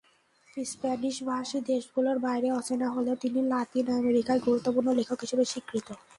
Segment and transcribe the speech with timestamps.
[0.65, 5.87] স্প্যানিশভাষী দেশগুলোর বাইরে অচেনা হলেও, তিনি লাতিন আমেরিকায় গুরুত্বপূর্ণ লেখক হিসেবে স্বীকৃত।